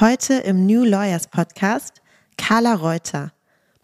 [0.00, 2.02] Heute im New Lawyers Podcast
[2.36, 3.30] Carla Reuter,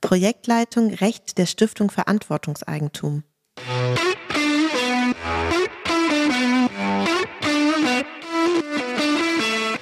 [0.01, 3.23] Projektleitung Recht der Stiftung Verantwortungseigentum.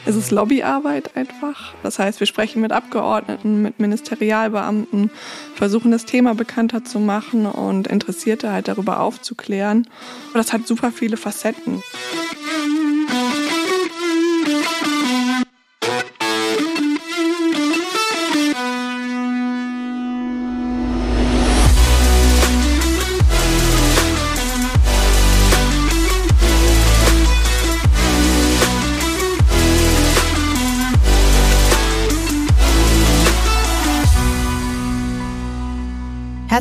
[0.05, 1.73] Es ist Lobbyarbeit einfach.
[1.83, 5.11] Das heißt, wir sprechen mit Abgeordneten, mit Ministerialbeamten,
[5.55, 9.89] versuchen das Thema bekannter zu machen und Interessierte halt darüber aufzuklären.
[10.27, 11.83] Und das hat super viele Facetten.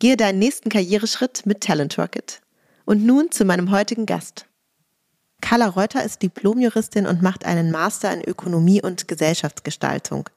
[0.00, 2.40] Gehe deinen nächsten Karriereschritt mit Talent Rocket.
[2.84, 4.46] Und nun zu meinem heutigen Gast.
[5.40, 10.30] Carla Reuter ist Diplomjuristin und macht einen Master in Ökonomie und Gesellschaftsgestaltung.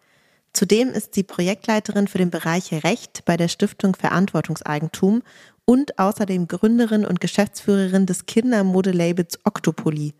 [0.53, 5.21] Zudem ist sie Projektleiterin für den Bereich Recht bei der Stiftung Verantwortungseigentum
[5.65, 10.13] und außerdem Gründerin und Geschäftsführerin des Kindermodelabels Octopoly.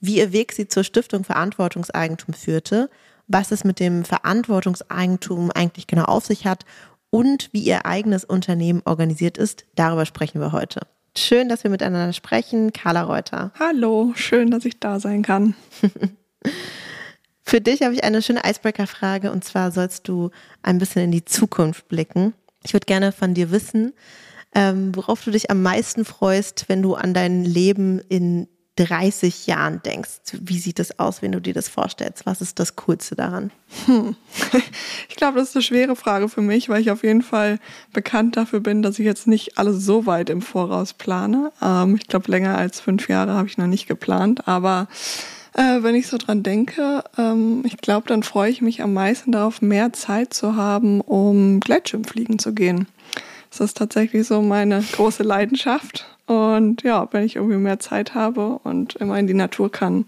[0.00, 2.90] Wie ihr Weg sie zur Stiftung Verantwortungseigentum führte,
[3.28, 6.64] was es mit dem Verantwortungseigentum eigentlich genau auf sich hat
[7.10, 9.64] und wie ihr eigenes Unternehmen organisiert ist.
[9.74, 10.80] Darüber sprechen wir heute.
[11.16, 12.72] Schön, dass wir miteinander sprechen.
[12.72, 13.52] Carla Reuter.
[13.58, 15.54] Hallo, schön, dass ich da sein kann.
[17.42, 20.30] Für dich habe ich eine schöne Icebreaker-Frage und zwar sollst du
[20.62, 22.34] ein bisschen in die Zukunft blicken.
[22.64, 23.94] Ich würde gerne von dir wissen,
[24.54, 29.82] ähm, worauf du dich am meisten freust, wenn du an dein Leben in 30 Jahren
[29.82, 30.10] denkst?
[30.32, 32.26] Wie sieht das aus, wenn du dir das vorstellst?
[32.26, 33.50] Was ist das Coolste daran?
[33.86, 34.16] Hm.
[35.08, 37.58] Ich glaube, das ist eine schwere Frage für mich, weil ich auf jeden Fall
[37.94, 41.52] bekannt dafür bin, dass ich jetzt nicht alles so weit im Voraus plane.
[41.62, 44.88] Ähm, ich glaube, länger als fünf Jahre habe ich noch nicht geplant, aber
[45.54, 49.32] äh, wenn ich so dran denke, ähm, ich glaube, dann freue ich mich am meisten
[49.32, 52.86] darauf, mehr Zeit zu haben, um Gleitschirmfliegen zu gehen.
[53.50, 56.15] Das ist tatsächlich so meine große Leidenschaft.
[56.26, 60.06] Und ja, wenn ich irgendwie mehr Zeit habe und immer in die Natur kann,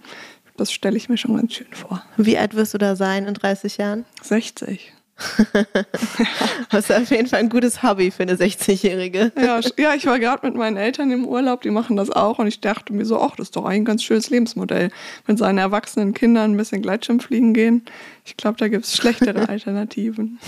[0.56, 2.02] das stelle ich mir schon ganz schön vor.
[2.16, 4.04] Wie alt wirst du da sein in 30 Jahren?
[4.22, 4.92] 60.
[6.70, 9.32] das ist auf jeden Fall ein gutes Hobby für eine 60-Jährige.
[9.36, 12.46] Ja, ja, ich war gerade mit meinen Eltern im Urlaub, die machen das auch und
[12.46, 14.90] ich dachte mir so, ach, das ist doch ein ganz schönes Lebensmodell.
[15.26, 17.84] Mit seinen erwachsenen Kindern ein bisschen Gleitschirmfliegen gehen.
[18.24, 20.38] Ich glaube, da gibt es schlechtere Alternativen.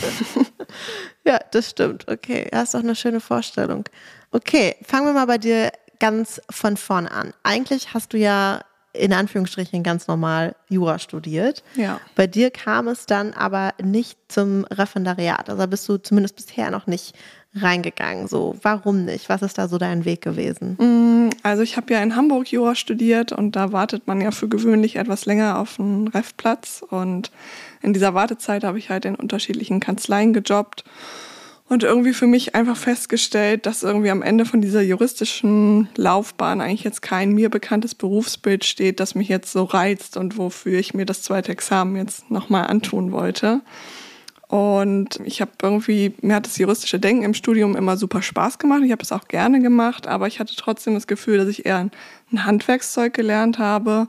[1.24, 2.06] ja, das stimmt.
[2.08, 3.84] Okay, das ist doch eine schöne Vorstellung.
[4.32, 7.32] Okay, fangen wir mal bei dir ganz von vorne an.
[7.42, 8.60] Eigentlich hast du ja
[8.92, 11.62] in Anführungsstrichen ganz normal Jura studiert.
[11.76, 12.00] Ja.
[12.16, 15.48] Bei dir kam es dann aber nicht zum Referendariat.
[15.48, 17.14] Also bist du zumindest bisher noch nicht
[17.54, 18.26] reingegangen.
[18.26, 19.28] So, warum nicht?
[19.28, 20.76] Was ist da so dein Weg gewesen?
[20.78, 24.48] Mm, also ich habe ja in Hamburg Jura studiert und da wartet man ja für
[24.48, 26.82] gewöhnlich etwas länger auf einen Refplatz.
[26.88, 27.30] Und
[27.82, 30.84] in dieser Wartezeit habe ich halt in unterschiedlichen Kanzleien gejobbt
[31.70, 36.82] und irgendwie für mich einfach festgestellt, dass irgendwie am Ende von dieser juristischen Laufbahn eigentlich
[36.82, 41.06] jetzt kein mir bekanntes Berufsbild steht, das mich jetzt so reizt und wofür ich mir
[41.06, 43.60] das zweite Examen jetzt nochmal antun wollte.
[44.48, 48.82] Und ich habe irgendwie, mir hat das juristische Denken im Studium immer super Spaß gemacht.
[48.84, 51.88] Ich habe es auch gerne gemacht, aber ich hatte trotzdem das Gefühl, dass ich eher
[52.32, 54.08] ein Handwerkszeug gelernt habe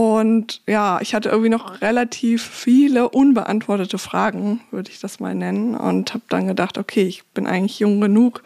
[0.00, 5.74] und ja, ich hatte irgendwie noch relativ viele unbeantwortete Fragen, würde ich das mal nennen.
[5.74, 8.42] Und habe dann gedacht, okay, ich bin eigentlich jung genug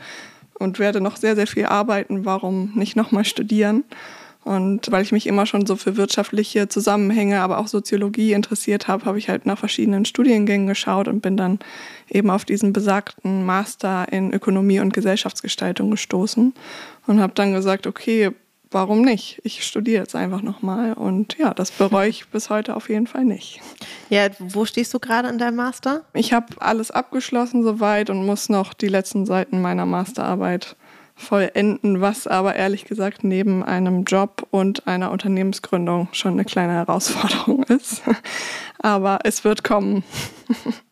[0.59, 2.25] und werde noch sehr, sehr viel arbeiten.
[2.25, 3.84] Warum nicht nochmal studieren?
[4.42, 9.04] Und weil ich mich immer schon so für wirtschaftliche Zusammenhänge, aber auch Soziologie interessiert habe,
[9.04, 11.60] habe ich halt nach verschiedenen Studiengängen geschaut und bin dann
[12.10, 16.53] eben auf diesen besagten Master in Ökonomie und Gesellschaftsgestaltung gestoßen
[17.06, 18.33] und habe dann gesagt, okay,
[18.74, 19.41] warum nicht?
[19.44, 23.24] Ich studiere jetzt einfach nochmal und ja, das bereue ich bis heute auf jeden Fall
[23.24, 23.60] nicht.
[24.10, 26.03] Ja, wo stehst du gerade in deinem Master?
[26.12, 30.76] Ich habe alles abgeschlossen soweit und muss noch die letzten Seiten meiner Masterarbeit
[31.16, 37.63] vollenden, was aber ehrlich gesagt neben einem Job und einer Unternehmensgründung schon eine kleine Herausforderung
[37.69, 38.03] ist.
[38.78, 40.03] Aber es wird kommen.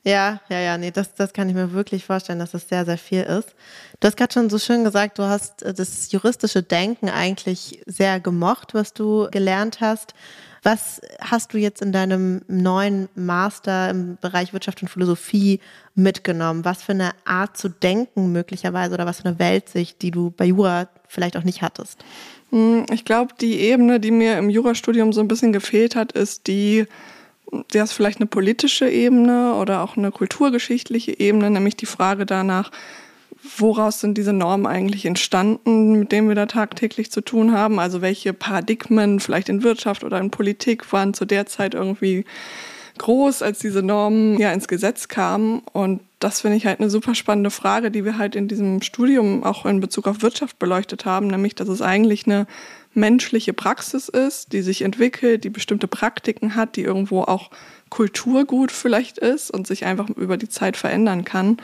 [0.05, 2.99] Ja, ja, ja, nee, das, das kann ich mir wirklich vorstellen, dass das sehr, sehr
[2.99, 3.55] viel ist.
[4.01, 8.19] Du hast gerade schon so schön gesagt, du hast äh, das juristische Denken eigentlich sehr
[8.19, 10.15] gemocht, was du gelernt hast.
[10.62, 15.59] Was hast du jetzt in deinem neuen Master im Bereich Wirtschaft und Philosophie
[15.97, 16.64] mitgenommen?
[16.64, 20.44] Was für eine Art zu denken möglicherweise oder was für eine Weltsicht, die du bei
[20.44, 22.05] Jura vielleicht auch nicht hattest?
[22.50, 26.47] Hm, ich glaube, die Ebene, die mir im Jurastudium so ein bisschen gefehlt hat, ist
[26.47, 26.87] die,
[27.73, 32.70] der ist vielleicht eine politische Ebene oder auch eine kulturgeschichtliche Ebene, nämlich die Frage danach,
[33.58, 37.79] woraus sind diese Normen eigentlich entstanden, mit denen wir da tagtäglich zu tun haben?
[37.79, 42.25] Also welche Paradigmen vielleicht in Wirtschaft oder in Politik waren zu der Zeit irgendwie
[42.99, 45.62] groß, als diese Normen ja ins Gesetz kamen?
[45.73, 49.44] Und das finde ich halt eine super spannende Frage, die wir halt in diesem Studium
[49.44, 52.46] auch in Bezug auf Wirtschaft beleuchtet haben, nämlich dass es eigentlich eine
[52.94, 57.50] menschliche Praxis ist, die sich entwickelt, die bestimmte Praktiken hat, die irgendwo auch
[57.88, 61.58] Kulturgut vielleicht ist und sich einfach über die Zeit verändern kann.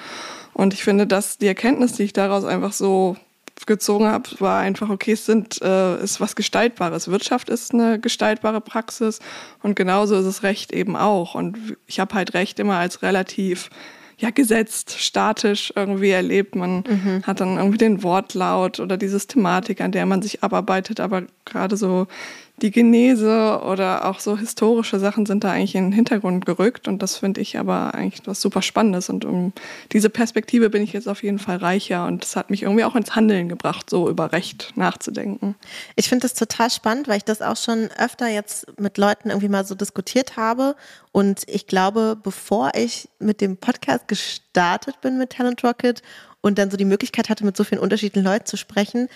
[0.53, 3.17] Und ich finde, dass die Erkenntnis, die ich daraus einfach so
[3.67, 7.09] gezogen habe, war einfach, okay, es sind, äh, ist was Gestaltbares.
[7.09, 9.21] Wirtschaft ist eine gestaltbare Praxis
[9.63, 11.35] und genauso ist es Recht eben auch.
[11.35, 13.71] Und ich habe halt Recht immer als relativ
[14.17, 16.57] ja, gesetzt, statisch irgendwie erlebt.
[16.57, 17.23] Man mhm.
[17.25, 21.77] hat dann irgendwie den Wortlaut oder die Systematik, an der man sich abarbeitet, aber gerade
[21.77, 22.09] so
[22.63, 27.03] die Genese oder auch so historische Sachen sind da eigentlich in den Hintergrund gerückt und
[27.03, 29.53] das finde ich aber eigentlich was super Spannendes und um
[29.93, 32.97] diese Perspektive bin ich jetzt auf jeden Fall reicher und das hat mich irgendwie auch
[32.97, 35.55] ins Handeln gebracht, so über Recht nachzudenken.
[35.97, 39.49] Ich finde das total spannend, weil ich das auch schon öfter jetzt mit Leuten irgendwie
[39.49, 40.75] mal so diskutiert habe
[41.13, 46.03] und ich glaube, bevor ich mit dem Podcast gestartet bin mit Talent Rocket
[46.41, 49.09] und dann so die Möglichkeit hatte, mit so vielen unterschiedlichen Leuten zu sprechen,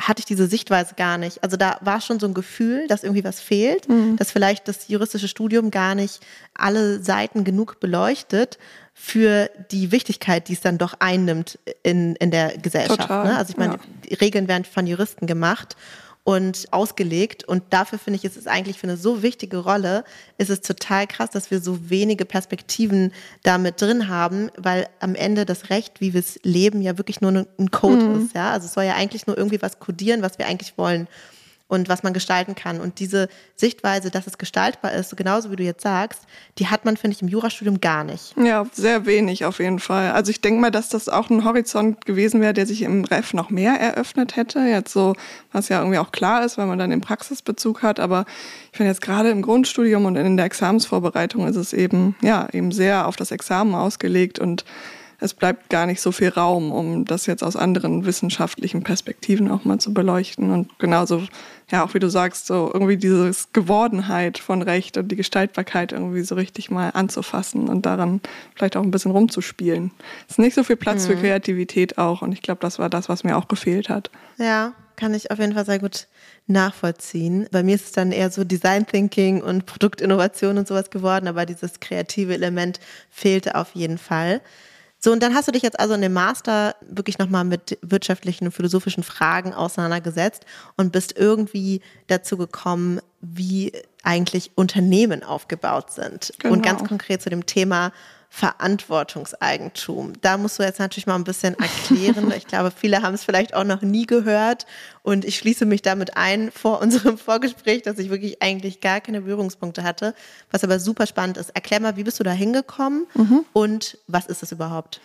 [0.00, 1.42] hatte ich diese Sichtweise gar nicht.
[1.42, 4.16] Also da war schon so ein Gefühl, dass irgendwie was fehlt, mhm.
[4.16, 6.20] dass vielleicht das juristische Studium gar nicht
[6.54, 8.58] alle Seiten genug beleuchtet
[8.94, 13.08] für die Wichtigkeit, die es dann doch einnimmt in, in der Gesellschaft.
[13.10, 13.36] Ne?
[13.36, 13.78] Also ich meine,
[14.08, 14.16] ja.
[14.20, 15.76] Regeln werden von Juristen gemacht
[16.28, 17.44] und ausgelegt.
[17.44, 20.04] Und dafür finde ich, ist es eigentlich für eine so wichtige Rolle,
[20.36, 23.14] ist es total krass, dass wir so wenige Perspektiven
[23.44, 27.30] damit drin haben, weil am Ende das Recht, wie wir es leben, ja wirklich nur
[27.30, 28.26] ein Code mhm.
[28.26, 28.34] ist.
[28.34, 28.50] Ja?
[28.50, 31.08] Also es soll ja eigentlich nur irgendwie was kodieren, was wir eigentlich wollen
[31.68, 32.80] und was man gestalten kann.
[32.80, 36.22] Und diese Sichtweise, dass es gestaltbar ist, genauso wie du jetzt sagst,
[36.58, 38.34] die hat man, finde ich, im Jurastudium gar nicht.
[38.42, 40.12] Ja, sehr wenig auf jeden Fall.
[40.12, 43.34] Also ich denke mal, dass das auch ein Horizont gewesen wäre, der sich im Ref
[43.34, 44.60] noch mehr eröffnet hätte.
[44.60, 45.14] Jetzt so,
[45.52, 48.00] was ja irgendwie auch klar ist, weil man dann den Praxisbezug hat.
[48.00, 48.24] Aber
[48.72, 52.72] ich finde jetzt gerade im Grundstudium und in der Examensvorbereitung ist es eben, ja, eben
[52.72, 54.64] sehr auf das Examen ausgelegt und
[55.20, 59.64] es bleibt gar nicht so viel Raum, um das jetzt aus anderen wissenschaftlichen Perspektiven auch
[59.64, 60.50] mal zu beleuchten.
[60.52, 61.24] Und genauso,
[61.70, 66.22] ja, auch wie du sagst, so irgendwie diese Gewordenheit von Recht und die Gestaltbarkeit irgendwie
[66.22, 68.20] so richtig mal anzufassen und daran
[68.54, 69.90] vielleicht auch ein bisschen rumzuspielen.
[70.26, 71.12] Es ist nicht so viel Platz mhm.
[71.12, 72.22] für Kreativität auch.
[72.22, 74.10] Und ich glaube, das war das, was mir auch gefehlt hat.
[74.38, 76.06] Ja, kann ich auf jeden Fall sehr gut
[76.46, 77.48] nachvollziehen.
[77.50, 81.44] Bei mir ist es dann eher so Design Thinking und Produktinnovation und sowas geworden, aber
[81.44, 82.78] dieses kreative Element
[83.10, 84.40] fehlte auf jeden Fall.
[85.00, 88.46] So, und dann hast du dich jetzt also in dem Master wirklich nochmal mit wirtschaftlichen
[88.46, 90.44] und philosophischen Fragen auseinandergesetzt
[90.76, 93.72] und bist irgendwie dazu gekommen, wie
[94.02, 96.32] eigentlich Unternehmen aufgebaut sind.
[96.38, 96.54] Genau.
[96.54, 97.92] Und ganz konkret zu dem Thema
[98.30, 100.12] Verantwortungseigentum.
[100.20, 102.32] Da musst du jetzt natürlich mal ein bisschen erklären.
[102.36, 104.66] Ich glaube, viele haben es vielleicht auch noch nie gehört.
[105.02, 109.22] Und ich schließe mich damit ein vor unserem Vorgespräch, dass ich wirklich eigentlich gar keine
[109.22, 110.14] Berührungspunkte hatte.
[110.50, 111.50] Was aber super spannend ist.
[111.50, 113.44] Erklär mal, wie bist du da hingekommen mhm.
[113.52, 115.00] und was ist es überhaupt?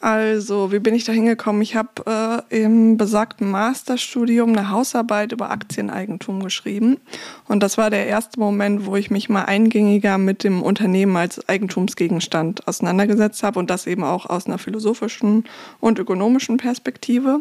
[0.00, 1.62] Also, wie bin ich da hingekommen?
[1.62, 6.98] Ich habe äh, im besagten Masterstudium eine Hausarbeit über Aktieneigentum geschrieben.
[7.46, 11.48] Und das war der erste Moment, wo ich mich mal eingängiger mit dem Unternehmen als
[11.48, 15.44] Eigentumsgegenstand auseinandergesetzt habe und das eben auch aus einer philosophischen
[15.80, 17.40] und ökonomischen Perspektive.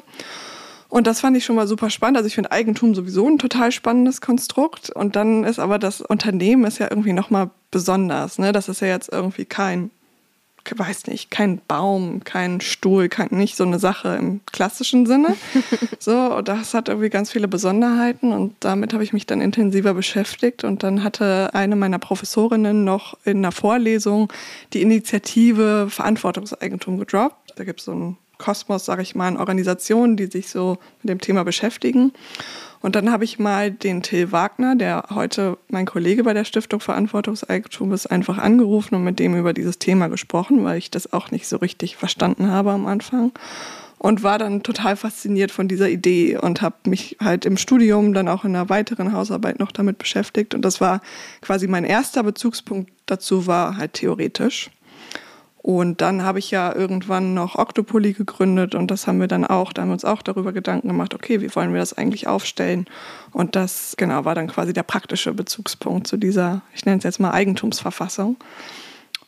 [0.90, 2.18] Und das fand ich schon mal super spannend.
[2.18, 4.92] Also ich finde Eigentum sowieso ein total spannendes Konstrukt.
[4.92, 8.38] Und dann ist aber das Unternehmen ist ja irgendwie nochmal besonders.
[8.38, 8.52] Ne?
[8.52, 9.90] Das ist ja jetzt irgendwie kein
[10.72, 15.36] weiß nicht, kein Baum, kein Stuhl, kein, nicht so eine Sache im klassischen Sinne.
[16.00, 20.63] so, das hat irgendwie ganz viele Besonderheiten und damit habe ich mich dann intensiver beschäftigt.
[20.63, 24.32] Und dann hatte eine meiner Professorinnen noch in einer Vorlesung
[24.74, 27.53] die Initiative Verantwortungseigentum gedroppt.
[27.55, 31.10] Da gibt es so einen Kosmos, sage ich mal, an Organisationen, die sich so mit
[31.10, 32.13] dem Thema beschäftigen.
[32.84, 36.82] Und dann habe ich mal den Till Wagner, der heute mein Kollege bei der Stiftung
[36.82, 41.32] Verantwortungseigentum ist, einfach angerufen und mit dem über dieses Thema gesprochen, weil ich das auch
[41.32, 43.32] nicht so richtig verstanden habe am Anfang.
[44.00, 48.28] Und war dann total fasziniert von dieser Idee und habe mich halt im Studium dann
[48.28, 50.54] auch in einer weiteren Hausarbeit noch damit beschäftigt.
[50.54, 51.00] Und das war
[51.40, 54.72] quasi mein erster Bezugspunkt dazu, war halt theoretisch.
[55.63, 59.72] Und dann habe ich ja irgendwann noch Octopoly gegründet und das haben wir dann auch,
[59.72, 62.86] da haben wir uns auch darüber Gedanken gemacht, okay, wie wollen wir das eigentlich aufstellen?
[63.32, 67.22] Und das, genau, war dann quasi der praktische Bezugspunkt zu dieser, ich nenne es jetzt
[67.22, 68.36] mal Eigentumsverfassung.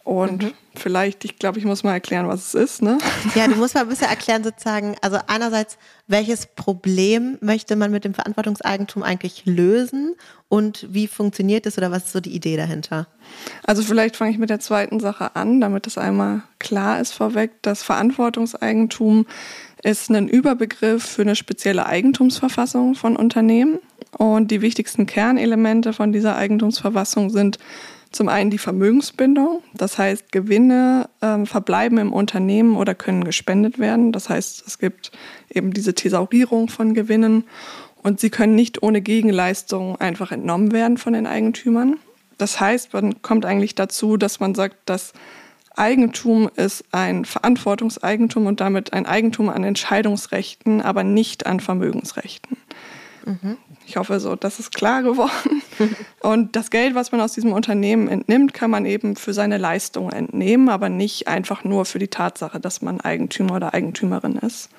[0.06, 0.52] Und mhm.
[0.76, 2.82] vielleicht, ich glaube, ich muss mal erklären, was es ist.
[2.84, 3.00] Ne?
[3.34, 8.06] Ja, du musst mal ein bisschen erklären, sozusagen, also einerseits, welches Problem möchte man mit
[8.06, 10.16] dem Verantwortungseigentum eigentlich lösen
[10.48, 13.08] und wie funktioniert es oder was ist so die Idee dahinter?
[13.64, 17.54] Also vielleicht fange ich mit der zweiten Sache an, damit es einmal klar ist vorweg.
[17.64, 19.26] Das Verantwortungseigentum
[19.82, 23.80] ist ein Überbegriff für eine spezielle Eigentumsverfassung von Unternehmen.
[24.18, 27.58] Und die wichtigsten Kernelemente von dieser Eigentumsverfassung sind
[28.16, 34.12] zum einen die Vermögensbindung, das heißt Gewinne äh, verbleiben im Unternehmen oder können gespendet werden.
[34.12, 35.12] Das heißt, es gibt
[35.54, 37.44] eben diese Thesaurierung von Gewinnen
[38.02, 41.98] und sie können nicht ohne Gegenleistung einfach entnommen werden von den Eigentümern.
[42.38, 45.14] Das heißt, man kommt eigentlich dazu, dass man sagt, dass
[45.76, 52.58] Eigentum ist ein Verantwortungseigentum und damit ein Eigentum an Entscheidungsrechten, aber nicht an Vermögensrechten.
[53.26, 53.58] Mhm.
[53.88, 55.62] Ich hoffe, so, das ist klar geworden.
[56.22, 60.12] Und das Geld, was man aus diesem Unternehmen entnimmt, kann man eben für seine Leistung
[60.12, 64.70] entnehmen, aber nicht einfach nur für die Tatsache, dass man Eigentümer oder Eigentümerin ist.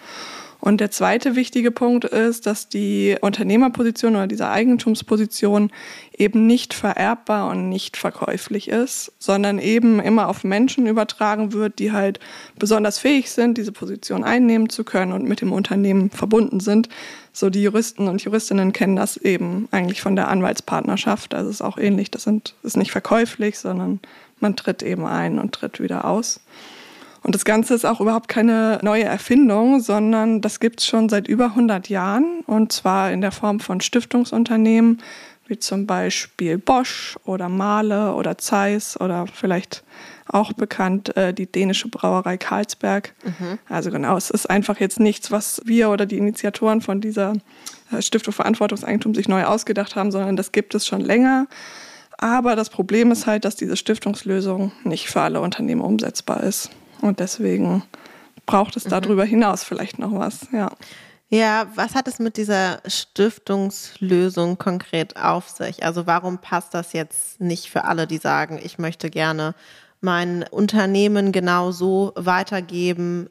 [0.58, 5.70] Und der zweite wichtige Punkt ist, dass die Unternehmerposition oder diese Eigentumsposition
[6.16, 11.92] eben nicht vererbbar und nicht verkäuflich ist, sondern eben immer auf Menschen übertragen wird, die
[11.92, 12.20] halt
[12.58, 16.88] besonders fähig sind, diese Position einnehmen zu können und mit dem Unternehmen verbunden sind.
[17.36, 21.34] So die Juristen und Juristinnen kennen das eben eigentlich von der Anwaltspartnerschaft.
[21.34, 22.10] Also es ist auch ähnlich.
[22.10, 24.00] Das sind, ist nicht verkäuflich, sondern
[24.40, 26.40] man tritt eben ein und tritt wieder aus.
[27.22, 31.28] Und das Ganze ist auch überhaupt keine neue Erfindung, sondern das gibt es schon seit
[31.28, 35.02] über 100 Jahren und zwar in der Form von Stiftungsunternehmen,
[35.46, 39.84] wie zum Beispiel Bosch oder Mahle oder Zeiss oder vielleicht
[40.28, 43.14] auch bekannt äh, die dänische Brauerei Carlsberg.
[43.24, 43.58] Mhm.
[43.68, 47.34] Also genau, es ist einfach jetzt nichts, was wir oder die Initiatoren von dieser
[47.92, 51.46] äh, Stiftung Verantwortungseigentum sich neu ausgedacht haben, sondern das gibt es schon länger.
[52.18, 56.70] Aber das Problem ist halt, dass diese Stiftungslösung nicht für alle Unternehmen umsetzbar ist.
[57.02, 57.82] Und deswegen
[58.46, 58.90] braucht es mhm.
[58.90, 60.70] darüber hinaus vielleicht noch was, ja.
[61.28, 65.84] Ja, was hat es mit dieser Stiftungslösung konkret auf sich?
[65.84, 69.56] Also warum passt das jetzt nicht für alle, die sagen, ich möchte gerne
[70.06, 73.28] mein Unternehmen genau so weitergeben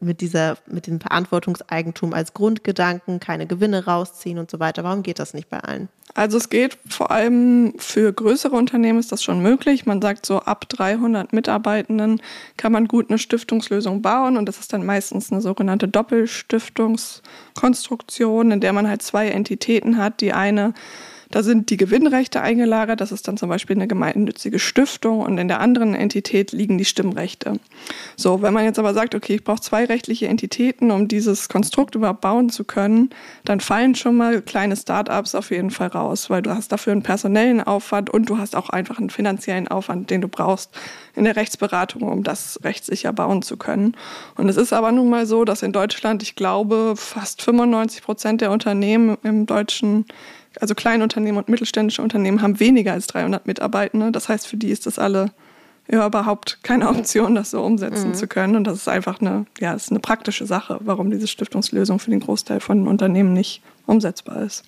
[0.00, 4.82] mit dieser, mit dem Verantwortungseigentum als Grundgedanken, keine Gewinne rausziehen und so weiter.
[4.82, 5.88] Warum geht das nicht bei allen?
[6.14, 9.86] Also es geht vor allem für größere Unternehmen ist das schon möglich.
[9.86, 12.20] Man sagt so ab 300 Mitarbeitenden
[12.56, 18.60] kann man gut eine Stiftungslösung bauen und das ist dann meistens eine sogenannte Doppelstiftungskonstruktion, in
[18.60, 20.20] der man halt zwei Entitäten hat.
[20.20, 20.74] Die eine
[21.30, 23.00] da sind die Gewinnrechte eingelagert.
[23.00, 26.84] Das ist dann zum Beispiel eine gemeinnützige Stiftung und in der anderen Entität liegen die
[26.84, 27.58] Stimmrechte.
[28.16, 31.94] So, wenn man jetzt aber sagt, okay, ich brauche zwei rechtliche Entitäten, um dieses Konstrukt
[31.94, 33.10] überhaupt bauen zu können,
[33.44, 37.02] dann fallen schon mal kleine Startups auf jeden Fall raus, weil du hast dafür einen
[37.02, 40.70] personellen Aufwand und du hast auch einfach einen finanziellen Aufwand, den du brauchst
[41.14, 43.96] in der Rechtsberatung, um das rechtssicher bauen zu können.
[44.36, 48.40] Und es ist aber nun mal so, dass in Deutschland, ich glaube, fast 95 Prozent
[48.40, 50.06] der Unternehmen im deutschen
[50.60, 54.12] also Kleinunternehmen und mittelständische Unternehmen haben weniger als 300 Mitarbeitende.
[54.12, 55.32] Das heißt, für die ist das alle
[55.88, 58.14] ja, überhaupt keine Option, das so umsetzen mhm.
[58.14, 58.56] zu können.
[58.56, 62.20] Und das ist einfach eine, ja, ist eine praktische Sache, warum diese Stiftungslösung für den
[62.20, 64.64] Großteil von Unternehmen nicht umsetzbar ist.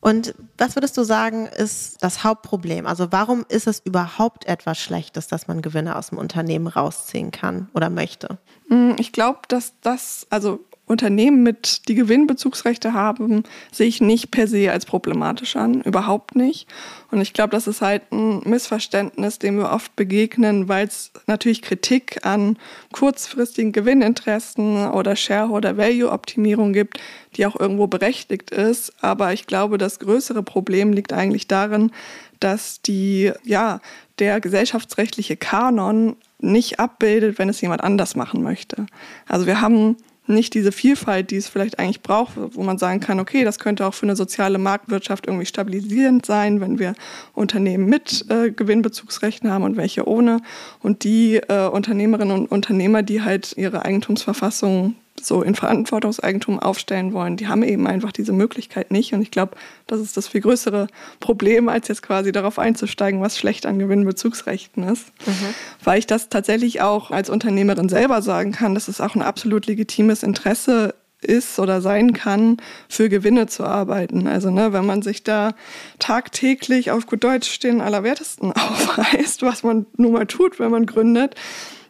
[0.00, 2.86] Und was würdest du sagen, ist das Hauptproblem?
[2.86, 7.68] Also warum ist es überhaupt etwas Schlechtes, dass man Gewinne aus dem Unternehmen rausziehen kann
[7.74, 8.38] oder möchte?
[8.68, 14.46] Mm, ich glaube, dass das, also Unternehmen mit, die Gewinnbezugsrechte haben, sehe ich nicht per
[14.46, 16.68] se als problematisch an, überhaupt nicht.
[17.10, 21.62] Und ich glaube, das ist halt ein Missverständnis, dem wir oft begegnen, weil es natürlich
[21.62, 22.56] Kritik an
[22.92, 27.00] kurzfristigen Gewinninteressen oder Shareholder-Value-Optimierung gibt,
[27.36, 28.92] die auch irgendwo berechtigt ist.
[29.02, 31.90] Aber ich glaube, das größere Problem liegt eigentlich darin,
[32.38, 33.80] dass die, ja,
[34.20, 38.86] der gesellschaftsrechtliche Kanon nicht abbildet, wenn es jemand anders machen möchte.
[39.26, 39.96] Also wir haben
[40.28, 43.86] nicht diese Vielfalt, die es vielleicht eigentlich braucht, wo man sagen kann, okay, das könnte
[43.86, 46.94] auch für eine soziale Marktwirtschaft irgendwie stabilisierend sein, wenn wir
[47.34, 50.40] Unternehmen mit äh, Gewinnbezugsrechten haben und welche ohne.
[50.82, 57.36] Und die äh, Unternehmerinnen und Unternehmer, die halt ihre Eigentumsverfassung so in Verantwortungseigentum aufstellen wollen,
[57.36, 59.12] die haben eben einfach diese Möglichkeit nicht.
[59.12, 59.56] Und ich glaube,
[59.86, 60.88] das ist das viel größere
[61.20, 65.08] Problem, als jetzt quasi darauf einzusteigen, was schlecht an Gewinnbezugsrechten ist.
[65.26, 65.54] Mhm.
[65.82, 69.66] Weil ich das tatsächlich auch als Unternehmerin selber sagen kann, dass es auch ein absolut
[69.66, 72.58] legitimes Interesse ist oder sein kann,
[72.88, 74.26] für Gewinne zu arbeiten.
[74.26, 75.54] Also ne, wenn man sich da
[75.98, 81.34] tagtäglich auf gut Deutsch den Allerwertesten aufreißt, was man nun mal tut, wenn man gründet,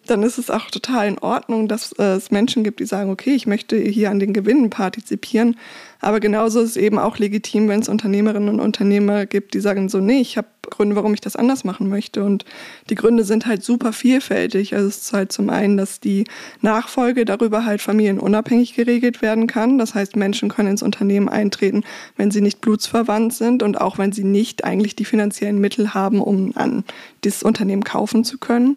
[0.06, 3.34] dann ist es auch total in Ordnung, dass äh, es Menschen gibt, die sagen, okay,
[3.34, 5.56] ich möchte hier an den Gewinnen partizipieren.
[6.00, 9.88] Aber genauso ist es eben auch legitim, wenn es Unternehmerinnen und Unternehmer gibt, die sagen
[9.88, 12.22] so, nee, ich habe Gründe, warum ich das anders machen möchte.
[12.22, 12.44] Und
[12.90, 14.74] die Gründe sind halt super vielfältig.
[14.74, 16.24] Also es ist halt zum einen, dass die
[16.60, 19.78] Nachfolge darüber halt familienunabhängig geregelt werden kann.
[19.78, 21.84] Das heißt, Menschen können ins Unternehmen eintreten,
[22.16, 26.20] wenn sie nicht blutsverwandt sind und auch wenn sie nicht eigentlich die finanziellen Mittel haben,
[26.20, 26.84] um an
[27.24, 28.76] dieses Unternehmen kaufen zu können.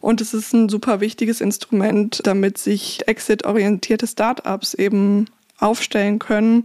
[0.00, 5.26] Und es ist ein super wichtiges Instrument, damit sich exit-orientierte Startups eben
[5.58, 6.64] aufstellen können,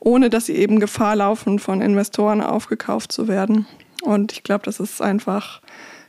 [0.00, 3.66] ohne dass sie eben Gefahr laufen, von Investoren aufgekauft zu werden.
[4.02, 5.62] Und ich glaube, das ist einfach,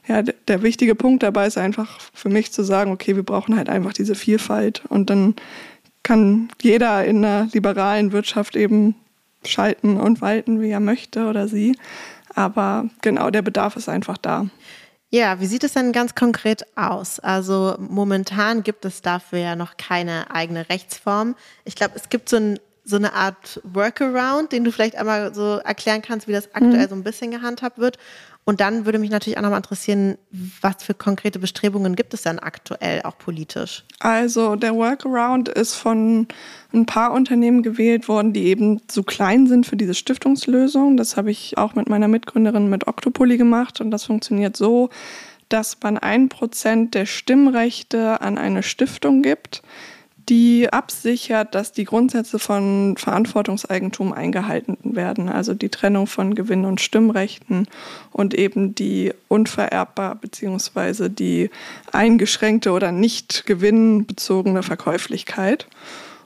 [0.08, 3.70] ja, der wichtige Punkt dabei ist einfach für mich zu sagen, okay, wir brauchen halt
[3.70, 4.84] einfach diese Vielfalt.
[4.90, 5.36] Und dann
[6.04, 8.96] kann jeder in einer liberalen Wirtschaft eben
[9.46, 11.78] schalten und walten, wie er möchte oder sie.
[12.34, 14.48] Aber genau, der Bedarf ist einfach da.
[15.16, 17.22] Ja, wie sieht es denn ganz konkret aus?
[17.22, 21.38] Also momentan gibt es dafür ja noch keine eigene Rechtsform.
[21.64, 25.60] Ich glaube, es gibt so, ein, so, eine Art Workaround, den du vielleicht einmal so
[25.60, 26.90] erklären kannst, wie das aktuell mhm.
[26.90, 27.98] so ein bisschen gehandhabt wird.
[28.48, 30.20] Und dann würde mich natürlich auch nochmal interessieren,
[30.62, 33.84] was für konkrete Bestrebungen gibt es denn aktuell auch politisch?
[34.00, 36.28] Also der Workaround ist von
[36.72, 40.96] ein paar Unternehmen gewählt worden, die eben zu klein sind für diese Stiftungslösung.
[40.96, 44.92] Das habe ich auch mit meiner Mitgründerin mit Octopoly gemacht und das funktioniert so,
[45.50, 49.64] dass man ein Prozent der Stimmrechte an eine Stiftung gibt
[50.30, 56.82] die absichert, dass die Grundsätze von Verantwortungseigentum eingehalten werden, also die Trennung von Gewinn- und
[56.82, 57.68] Stimmrechten
[58.12, 61.10] und eben die unvererbbar bzw.
[61.10, 61.50] die
[61.92, 65.68] eingeschränkte oder nicht gewinnbezogene Verkäuflichkeit.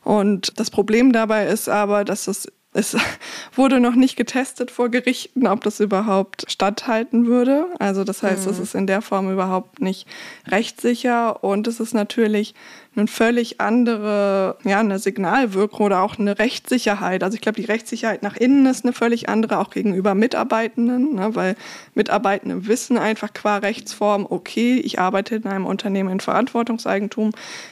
[0.03, 2.95] Und das Problem dabei ist aber, dass es es
[3.55, 7.65] wurde noch nicht getestet vor Gerichten, ob das überhaupt statthalten würde.
[7.79, 8.63] Also das heißt, es mhm.
[8.63, 10.07] ist in der Form überhaupt nicht
[10.47, 12.53] rechtssicher und es ist natürlich
[12.99, 17.23] eine völlig andere, ja, eine Signalwirkung oder auch eine Rechtssicherheit.
[17.23, 21.35] Also ich glaube, die Rechtssicherheit nach innen ist eine völlig andere, auch gegenüber Mitarbeitenden, ne,
[21.35, 21.55] weil
[21.95, 27.31] Mitarbeitende wissen einfach qua Rechtsform, okay, ich arbeite in einem Unternehmen in Verantwortungseigentum.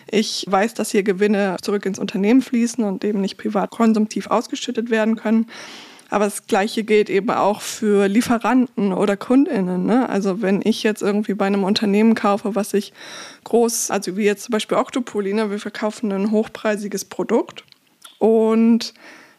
[0.09, 4.89] Ich weiß, dass hier Gewinne zurück ins Unternehmen fließen und eben nicht privat konsumtiv ausgeschüttet
[4.89, 5.47] werden können.
[6.09, 9.85] Aber das Gleiche gilt eben auch für Lieferanten oder KundInnen.
[9.85, 10.07] Ne?
[10.07, 12.93] Also wenn ich jetzt irgendwie bei einem Unternehmen kaufe, was ich
[13.43, 15.51] groß, also wie jetzt zum Beispiel Octopoly, ne?
[15.51, 17.63] wir verkaufen ein hochpreisiges Produkt
[18.19, 18.93] und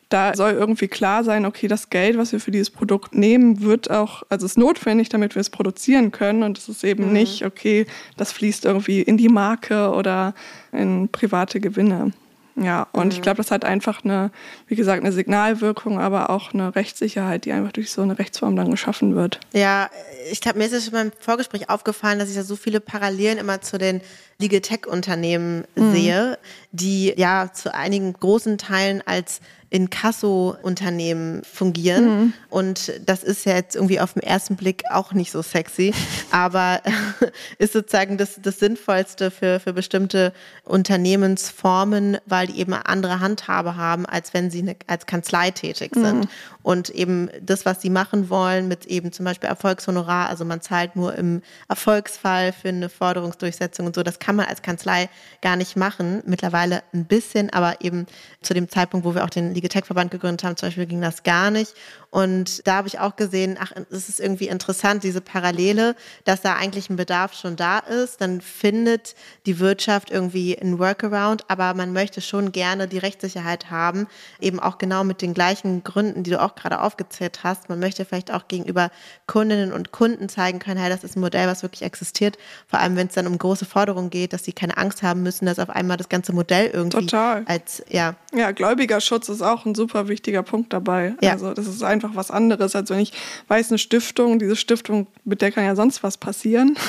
[0.09, 3.91] da soll irgendwie klar sein, okay, das Geld, was wir für dieses Produkt nehmen, wird
[3.91, 6.43] auch, also ist notwendig, damit wir es produzieren können.
[6.43, 7.13] Und es ist eben mhm.
[7.13, 10.35] nicht, okay, das fließt irgendwie in die Marke oder
[10.73, 12.13] in private Gewinne.
[12.61, 13.11] Ja, und mhm.
[13.13, 14.31] ich glaube, das hat einfach eine,
[14.67, 18.71] wie gesagt, eine Signalwirkung, aber auch eine Rechtssicherheit, die einfach durch so eine Rechtsform dann
[18.71, 19.41] geschaffen wird.
[19.53, 19.91] Ja,
[20.31, 23.39] ich glaube, mir ist es schon beim Vorgespräch aufgefallen, dass ich da so viele Parallelen
[23.39, 24.01] immer zu den
[24.39, 25.93] Legal Tech-Unternehmen mhm.
[25.93, 26.39] sehe,
[26.73, 29.41] die ja zu einigen großen Teilen als
[29.71, 32.05] Inkasso-Unternehmen fungieren.
[32.05, 32.33] Mhm.
[32.49, 35.93] Und das ist ja jetzt irgendwie auf den ersten Blick auch nicht so sexy,
[36.31, 36.81] aber
[37.59, 40.33] ist sozusagen das, das Sinnvollste für, für bestimmte
[40.65, 46.21] Unternehmensformen, weil die eben andere Handhabe haben, als wenn sie eine, als Kanzlei tätig sind.
[46.21, 46.29] Mhm.
[46.63, 50.97] Und eben das, was sie machen wollen, mit eben zum Beispiel Erfolgshonorar, also man zahlt
[50.97, 55.09] nur im Erfolgsfall für eine Forderungsdurchsetzung und so, das kann man als Kanzlei
[55.43, 56.23] gar nicht machen.
[56.27, 58.07] Mittlerweile ein bisschen, aber eben
[58.43, 61.51] zu dem Zeitpunkt, wo wir auch den Legal-Tech-Verband gegründet haben, zum Beispiel ging das gar
[61.51, 61.75] nicht.
[62.11, 65.95] Und da habe ich auch gesehen, ach, es ist irgendwie interessant, diese Parallele,
[66.25, 68.23] dass da eigentlich ein Bedarf schon da ist.
[68.23, 74.07] Dann findet die Wirtschaft irgendwie einen Workaround, aber man möchte schon gerne die Rechtssicherheit haben,
[74.41, 77.69] eben auch genau mit den gleichen Gründen, die du auch gerade aufgezählt hast.
[77.69, 78.91] Man möchte vielleicht auch gegenüber
[79.27, 82.39] Kundinnen und Kunden zeigen können, hey, das ist ein Modell, was wirklich existiert.
[82.69, 85.45] Vor allem, wenn es dann um große Forderungen geht, dass sie keine Angst haben müssen,
[85.45, 87.43] dass auf einmal das ganze Modell irgendwie Total.
[87.47, 88.15] als, ja.
[88.35, 91.15] Ja, Gläubigerschutz ist auch ein super wichtiger Punkt dabei.
[91.21, 91.33] Ja.
[91.33, 93.13] Also, das ist ein einfach was anderes, als wenn ich
[93.49, 96.77] weiß, eine Stiftung, diese Stiftung, mit der kann ja sonst was passieren.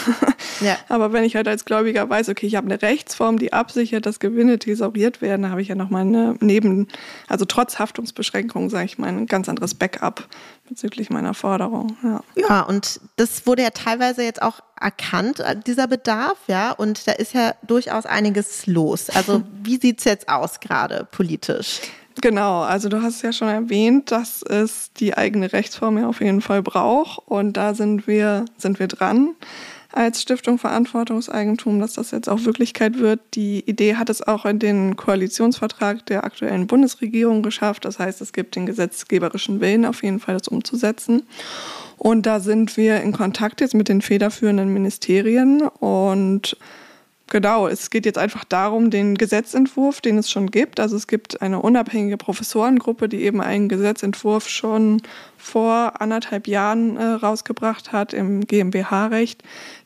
[0.61, 0.77] Ja.
[0.89, 4.19] Aber wenn ich halt als Gläubiger weiß, okay, ich habe eine Rechtsform, die absichert, dass
[4.19, 6.89] Gewinne thesauriert werden, dann habe ich ja nochmal eine Neben,
[7.29, 10.27] also trotz Haftungsbeschränkung, sage ich mal, ein ganz anderes Backup
[10.67, 11.97] bezüglich meiner Forderung.
[12.03, 12.23] Ja.
[12.35, 17.13] ja, und das wurde ja teilweise jetzt auch erkannt, äh, dieser Bedarf, ja, und da
[17.13, 19.09] ist ja durchaus einiges los.
[19.09, 21.81] Also wie sieht es jetzt aus gerade politisch?
[22.21, 26.41] Genau, also du hast ja schon erwähnt, dass es die eigene Rechtsform ja auf jeden
[26.41, 29.35] Fall braucht und da sind wir, sind wir dran
[29.91, 33.21] als Stiftung Verantwortungseigentum, dass das jetzt auch Wirklichkeit wird.
[33.33, 37.85] Die Idee hat es auch in den Koalitionsvertrag der aktuellen Bundesregierung geschafft.
[37.85, 41.23] Das heißt, es gibt den gesetzgeberischen Willen auf jeden Fall, das umzusetzen.
[41.97, 46.55] Und da sind wir in Kontakt jetzt mit den federführenden Ministerien und
[47.31, 50.79] Genau, es geht jetzt einfach darum, den Gesetzentwurf, den es schon gibt.
[50.79, 55.01] Also es gibt eine unabhängige Professorengruppe, die eben einen Gesetzentwurf schon
[55.37, 59.43] vor anderthalb Jahren äh, rausgebracht hat im GmbH-Recht,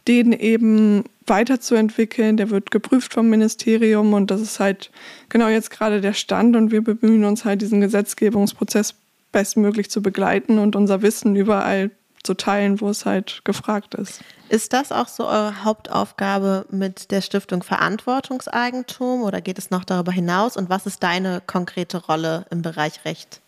[0.07, 2.37] den eben weiterzuentwickeln.
[2.37, 4.89] Der wird geprüft vom Ministerium und das ist halt
[5.27, 8.95] genau jetzt gerade der Stand und wir bemühen uns halt, diesen Gesetzgebungsprozess
[9.33, 11.91] bestmöglich zu begleiten und unser Wissen überall
[12.23, 14.21] zu teilen, wo es halt gefragt ist.
[14.53, 20.11] Ist das auch so eure Hauptaufgabe mit der Stiftung Verantwortungseigentum oder geht es noch darüber
[20.11, 20.57] hinaus?
[20.57, 23.41] Und was ist deine konkrete Rolle im Bereich Recht?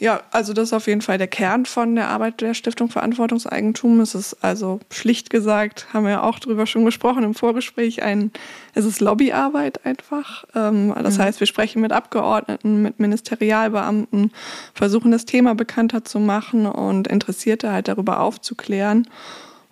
[0.00, 4.00] Ja, also das ist auf jeden Fall der Kern von der Arbeit der Stiftung Verantwortungseigentum.
[4.00, 8.32] Es ist also schlicht gesagt, haben wir ja auch darüber schon gesprochen im Vorgespräch, ein,
[8.74, 10.44] es ist Lobbyarbeit einfach.
[10.56, 11.22] Ähm, das mhm.
[11.22, 14.32] heißt, wir sprechen mit Abgeordneten, mit Ministerialbeamten,
[14.74, 19.06] versuchen das Thema bekannter zu machen und Interessierte halt darüber aufzuklären.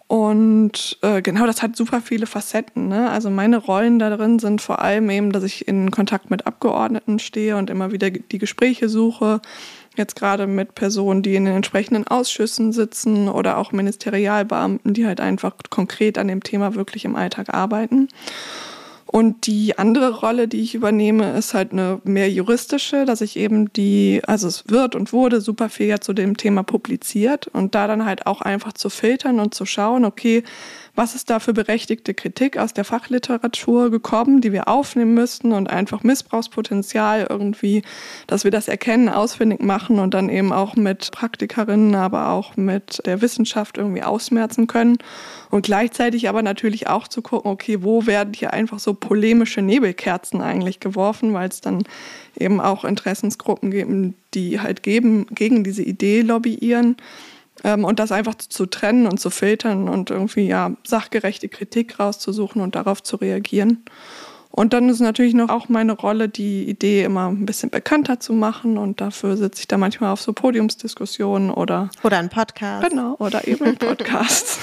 [0.09, 2.89] Und äh, genau, das hat super viele Facetten.
[2.89, 3.11] Ne?
[3.11, 7.57] Also meine Rollen darin sind vor allem eben, dass ich in Kontakt mit Abgeordneten stehe
[7.57, 9.41] und immer wieder die Gespräche suche.
[9.97, 15.21] Jetzt gerade mit Personen, die in den entsprechenden Ausschüssen sitzen oder auch Ministerialbeamten, die halt
[15.21, 18.09] einfach konkret an dem Thema wirklich im Alltag arbeiten.
[19.07, 23.73] Und die andere Rolle, die ich übernehme, ist halt eine mehr juristische, dass ich eben
[23.73, 27.87] die, also es wird und wurde super viel ja zu dem Thema publiziert und da
[27.87, 30.43] dann halt auch einfach zu filtern und zu schauen, okay,
[30.97, 35.69] was ist da für berechtigte Kritik aus der Fachliteratur gekommen, die wir aufnehmen müssten und
[35.69, 37.83] einfach Missbrauchspotenzial irgendwie,
[38.27, 43.03] dass wir das erkennen, ausfindig machen und dann eben auch mit Praktikerinnen, aber auch mit
[43.05, 44.97] der Wissenschaft irgendwie ausmerzen können.
[45.51, 50.41] Und gleichzeitig aber natürlich auch zu gucken, okay, wo werden hier einfach so polemische Nebelkerzen
[50.41, 51.85] eigentlich geworfen, weil es dann
[52.39, 56.97] eben auch Interessensgruppen geben, die halt geben, gegen diese Idee lobbyieren.
[57.65, 62.61] Ähm, und das einfach zu trennen und zu filtern und irgendwie ja sachgerechte Kritik rauszusuchen
[62.61, 63.85] und darauf zu reagieren.
[64.57, 68.33] Und dann ist natürlich noch auch meine Rolle, die Idee immer ein bisschen bekannter zu
[68.33, 68.79] machen.
[68.79, 71.91] Und dafür sitze ich da manchmal auf so Podiumsdiskussionen oder.
[72.03, 72.89] Oder ein Podcast.
[72.89, 74.59] Genau, oder eben ein Podcast.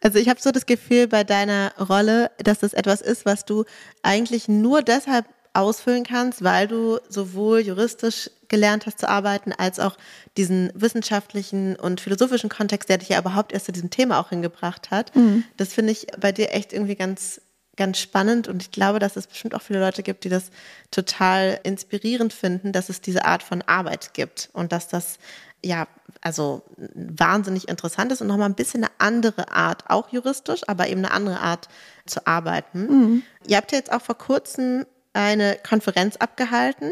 [0.00, 3.66] also ich habe so das Gefühl bei deiner Rolle, dass das etwas ist, was du
[4.02, 5.26] eigentlich nur deshalb
[5.58, 9.96] ausfüllen kannst, weil du sowohl juristisch gelernt hast zu arbeiten, als auch
[10.36, 14.90] diesen wissenschaftlichen und philosophischen Kontext, der dich ja überhaupt erst zu diesem Thema auch hingebracht
[14.90, 15.14] hat.
[15.14, 15.44] Mhm.
[15.56, 17.40] Das finde ich bei dir echt irgendwie ganz,
[17.76, 20.50] ganz spannend und ich glaube, dass es bestimmt auch viele Leute gibt, die das
[20.90, 25.18] total inspirierend finden, dass es diese Art von Arbeit gibt und dass das
[25.64, 25.88] ja,
[26.20, 26.62] also
[26.94, 31.10] wahnsinnig interessant ist und nochmal ein bisschen eine andere Art, auch juristisch, aber eben eine
[31.10, 31.68] andere Art
[32.06, 32.86] zu arbeiten.
[32.86, 33.22] Mhm.
[33.46, 34.86] Ihr habt ja jetzt auch vor kurzem
[35.18, 36.90] eine Konferenz abgehalten,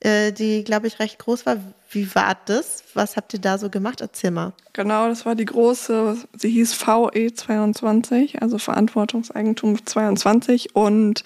[0.00, 1.56] äh, die, glaube ich, recht groß war.
[1.90, 2.84] Wie war das?
[2.94, 4.00] Was habt ihr da so gemacht?
[4.00, 4.52] Erzähl mal.
[4.72, 11.24] Genau, das war die große, sie hieß VE22, also Verantwortungseigentum 22 und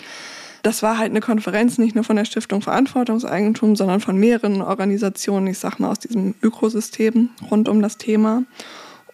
[0.63, 5.47] das war halt eine Konferenz nicht nur von der Stiftung Verantwortungseigentum, sondern von mehreren Organisationen,
[5.47, 8.45] ich sag mal aus diesem Ökosystem rund um das Thema.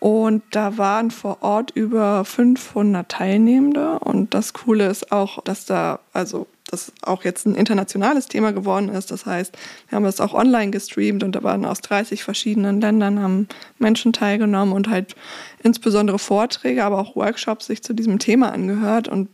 [0.01, 4.01] Und da waren vor Ort über 500 Teilnehmende.
[4.01, 8.89] Und das Coole ist auch, dass da also das auch jetzt ein internationales Thema geworden
[8.89, 9.11] ist.
[9.11, 9.57] Das heißt,
[9.89, 13.49] wir haben das auch online gestreamt und da waren aus 30 verschiedenen Ländern haben
[13.79, 15.15] Menschen teilgenommen und halt
[15.63, 19.29] insbesondere Vorträge, aber auch Workshops sich zu diesem Thema angehört und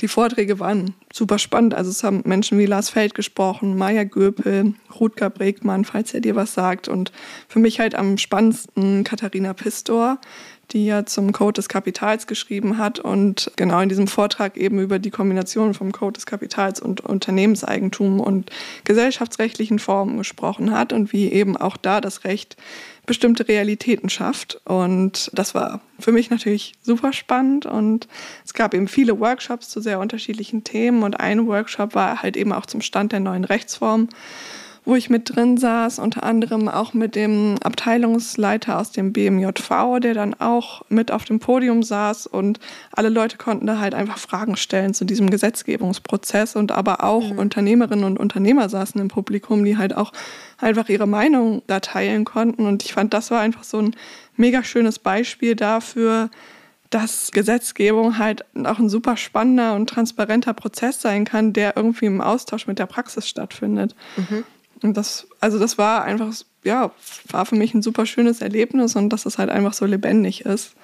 [0.00, 1.74] die Vorträge waren super spannend.
[1.74, 6.36] Also es haben Menschen wie Lars Feld gesprochen, Maya Göpel, Rutger Bregmann, falls er dir
[6.36, 7.12] was sagt und
[7.48, 10.18] für mich halt am spannendsten Katharina Pistor,
[10.72, 14.98] die ja zum Code des Kapitals geschrieben hat und genau in diesem Vortrag eben über
[14.98, 18.50] die Kombination vom Code des Kapitals und Unternehmenseigentum und
[18.84, 22.56] gesellschaftsrechtlichen Formen gesprochen hat und wie eben auch da das Recht
[23.06, 24.60] bestimmte Realitäten schafft.
[24.64, 28.06] Und das war für mich natürlich super spannend und
[28.44, 32.52] es gab eben viele Workshops zu sehr unterschiedlichen Themen und ein Workshop war halt eben
[32.52, 34.08] auch zum Stand der neuen Rechtsform
[34.84, 40.14] wo ich mit drin saß, unter anderem auch mit dem Abteilungsleiter aus dem BMJV, der
[40.14, 42.60] dann auch mit auf dem Podium saß und
[42.92, 47.38] alle Leute konnten da halt einfach Fragen stellen zu diesem Gesetzgebungsprozess und aber auch mhm.
[47.38, 50.12] Unternehmerinnen und Unternehmer saßen im Publikum, die halt auch
[50.58, 53.94] einfach ihre Meinung da teilen konnten und ich fand, das war einfach so ein
[54.36, 56.30] mega schönes Beispiel dafür,
[56.90, 62.20] dass Gesetzgebung halt auch ein super spannender und transparenter Prozess sein kann, der irgendwie im
[62.20, 63.94] Austausch mit der Praxis stattfindet.
[64.16, 64.44] Mhm.
[64.82, 66.32] Und das, also das war einfach,
[66.64, 66.90] ja,
[67.28, 70.74] war für mich ein super schönes Erlebnis und dass es halt einfach so lebendig ist.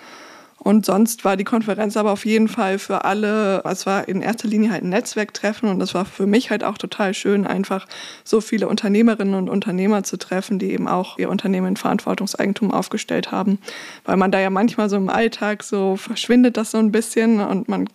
[0.59, 4.49] Und sonst war die Konferenz aber auf jeden Fall für alle, es war in erster
[4.49, 7.87] Linie halt ein Netzwerktreffen und das war für mich halt auch total schön, einfach
[8.25, 13.31] so viele Unternehmerinnen und Unternehmer zu treffen, die eben auch ihr Unternehmen in Verantwortungseigentum aufgestellt
[13.31, 13.59] haben.
[14.05, 17.69] Weil man da ja manchmal so im Alltag so verschwindet das so ein bisschen und
[17.69, 17.89] man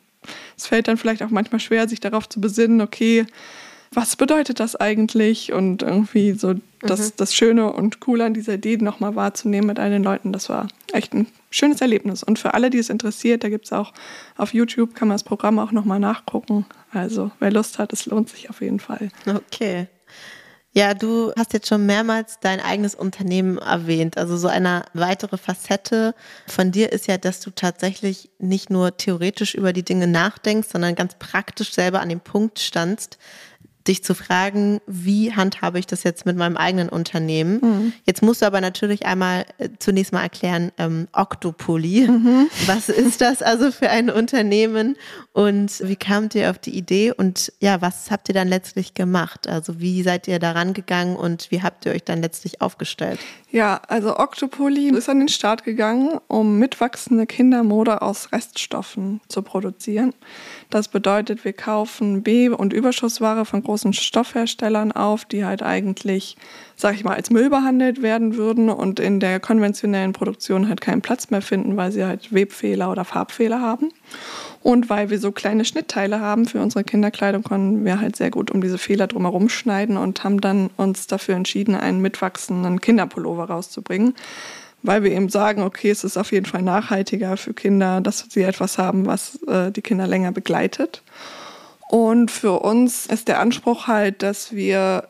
[0.56, 3.26] es fällt dann vielleicht auch manchmal schwer, sich darauf zu besinnen, okay,
[3.94, 5.52] was bedeutet das eigentlich?
[5.52, 7.14] Und irgendwie so das, mhm.
[7.18, 10.68] das Schöne und Coole an dieser Idee nochmal wahrzunehmen mit all den Leuten, das war
[10.94, 12.24] echt ein schönes Erlebnis.
[12.24, 13.94] Und für alle, die es interessiert, da gibt es auch
[14.38, 16.66] auf YouTube, kann man das Programm auch nochmal nachgucken.
[16.92, 19.10] Also wer Lust hat, es lohnt sich auf jeden Fall.
[19.28, 19.88] Okay.
[20.74, 24.18] Ja, du hast jetzt schon mehrmals dein eigenes Unternehmen erwähnt.
[24.18, 26.16] Also so eine weitere Facette
[26.48, 30.96] von dir ist ja, dass du tatsächlich nicht nur theoretisch über die Dinge nachdenkst, sondern
[30.96, 33.18] ganz praktisch selber an dem Punkt standst,
[33.88, 37.60] dich zu fragen, wie handhabe ich das jetzt mit meinem eigenen Unternehmen?
[37.62, 37.94] Mhm.
[38.06, 42.48] Jetzt musst du aber natürlich einmal äh, zunächst mal erklären, ähm, Octopoly, mhm.
[42.68, 44.98] was ist das also für ein Unternehmen
[45.34, 49.48] und wie kamt ihr auf die Idee und ja, was habt ihr dann letztlich gemacht?
[49.48, 53.20] Also wie seid ihr daran gegangen und wie habt ihr euch dann letztlich aufgestellt?
[53.50, 60.14] Ja, also Octopoly ist an den Start gegangen, um mitwachsende Kindermode aus Reststoffen zu produzieren.
[60.72, 66.38] Das bedeutet, wir kaufen B- und Überschussware von großen Stoffherstellern auf, die halt eigentlich,
[66.78, 71.02] sag ich mal, als Müll behandelt werden würden und in der konventionellen Produktion halt keinen
[71.02, 73.90] Platz mehr finden, weil sie halt Webfehler oder Farbfehler haben.
[74.62, 78.50] Und weil wir so kleine Schnittteile haben für unsere Kinderkleidung, können wir halt sehr gut
[78.50, 84.14] um diese Fehler drumherum schneiden und haben dann uns dafür entschieden, einen mitwachsenden Kinderpullover rauszubringen
[84.84, 88.44] weil wir eben sagen, okay, es ist auf jeden Fall nachhaltiger für Kinder, dass sie
[88.44, 91.04] etwas haben, was äh, die Kinder länger begleitet.
[91.90, 95.08] Und für uns ist der Anspruch halt, dass wir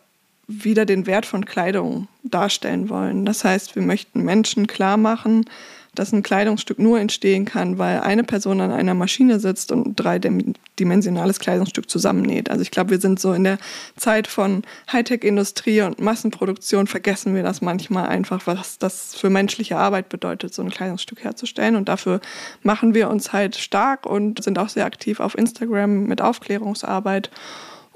[0.48, 3.26] wieder den Wert von Kleidung darstellen wollen.
[3.26, 5.46] Das heißt, wir möchten Menschen klar machen,
[5.94, 9.96] dass ein Kleidungsstück nur entstehen kann, weil eine Person an einer Maschine sitzt und ein
[9.96, 12.50] dreidimensionales Kleidungsstück zusammennäht.
[12.50, 13.58] Also ich glaube, wir sind so in der
[13.98, 20.08] Zeit von Hightech-Industrie und Massenproduktion, vergessen wir das manchmal einfach, was das für menschliche Arbeit
[20.08, 21.76] bedeutet, so ein Kleidungsstück herzustellen.
[21.76, 22.22] Und dafür
[22.64, 27.30] machen wir uns halt stark und sind auch sehr aktiv auf Instagram mit Aufklärungsarbeit.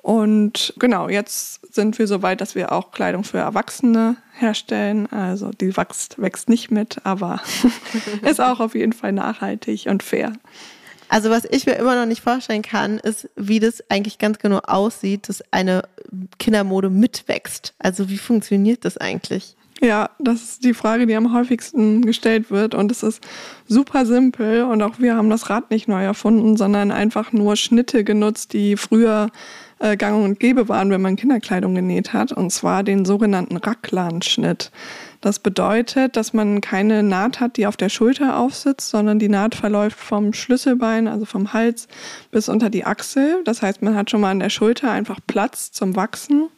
[0.06, 5.12] Und genau, jetzt sind wir so weit, dass wir auch Kleidung für Erwachsene herstellen.
[5.12, 7.42] Also die wächst, wächst nicht mit, aber
[8.22, 10.34] ist auch auf jeden Fall nachhaltig und fair.
[11.10, 14.60] Also was ich mir immer noch nicht vorstellen kann, ist, wie das eigentlich ganz genau
[14.60, 15.82] aussieht, dass eine
[16.38, 17.74] Kindermode mitwächst.
[17.80, 19.56] Also wie funktioniert das eigentlich?
[19.82, 22.76] Ja, das ist die Frage, die am häufigsten gestellt wird.
[22.76, 23.24] Und es ist
[23.68, 24.66] super simpel.
[24.66, 28.78] Und auch wir haben das Rad nicht neu erfunden, sondern einfach nur Schnitte genutzt, die
[28.78, 29.32] früher
[29.80, 34.72] äh, gang und gäbe waren, wenn man Kinderkleidung genäht hat, und zwar den sogenannten Racklan-Schnitt.
[35.22, 39.56] Das bedeutet, dass man keine Naht hat, die auf der Schulter aufsitzt, sondern die Naht
[39.56, 41.88] verläuft vom Schlüsselbein, also vom Hals,
[42.32, 43.42] bis unter die Achsel.
[43.44, 46.50] Das heißt, man hat schon mal an der Schulter einfach Platz zum Wachsen.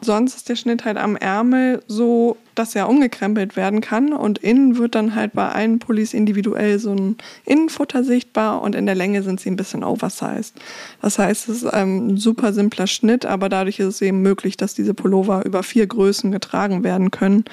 [0.00, 4.78] Sonst ist der Schnitt halt am Ärmel so, dass er umgekrempelt werden kann und innen
[4.78, 9.22] wird dann halt bei allen Pullis individuell so ein Innenfutter sichtbar und in der Länge
[9.22, 10.54] sind sie ein bisschen oversized.
[11.00, 14.74] Das heißt, es ist ein super simpler Schnitt, aber dadurch ist es eben möglich, dass
[14.74, 17.44] diese Pullover über vier Größen getragen werden können.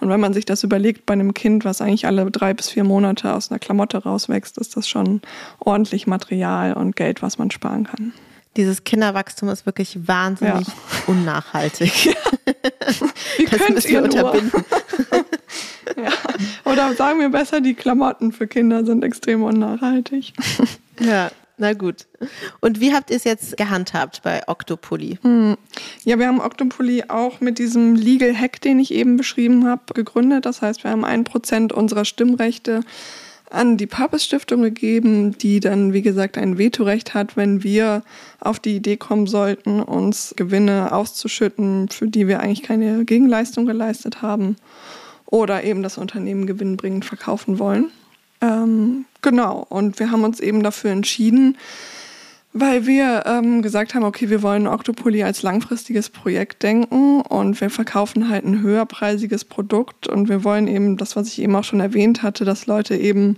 [0.00, 2.84] Und wenn man sich das überlegt bei einem Kind, was eigentlich alle drei bis vier
[2.84, 5.20] Monate aus einer Klamotte rauswächst, ist das schon
[5.58, 8.12] ordentlich Material und Geld, was man sparen kann
[8.58, 10.74] dieses Kinderwachstum ist wirklich wahnsinnig ja.
[11.06, 12.14] unnachhaltig.
[12.48, 13.06] Ja.
[13.36, 14.64] Wie das könnt ihr unterbinden.
[15.96, 16.10] ja.
[16.64, 20.32] Oder sagen wir besser, die Klamotten für Kinder sind extrem unnachhaltig.
[20.98, 22.06] ja, na gut.
[22.60, 25.18] Und wie habt ihr es jetzt gehandhabt bei Octopoly?
[25.22, 25.56] Hm.
[26.04, 30.46] Ja, wir haben Octopoly auch mit diesem Legal Hack, den ich eben beschrieben habe, gegründet.
[30.46, 32.80] Das heißt, wir haben ein Prozent unserer Stimmrechte
[33.50, 38.02] an die Purpose Stiftung gegeben, die dann, wie gesagt, ein Vetorecht hat, wenn wir
[38.40, 44.22] auf die Idee kommen sollten, uns Gewinne auszuschütten, für die wir eigentlich keine Gegenleistung geleistet
[44.22, 44.56] haben
[45.26, 47.90] oder eben das Unternehmen gewinnbringend verkaufen wollen.
[48.40, 51.56] Ähm, genau, und wir haben uns eben dafür entschieden,
[52.60, 57.70] weil wir ähm, gesagt haben, okay, wir wollen Octopoly als langfristiges Projekt denken und wir
[57.70, 61.80] verkaufen halt ein höherpreisiges Produkt und wir wollen eben das, was ich eben auch schon
[61.80, 63.36] erwähnt hatte, dass Leute eben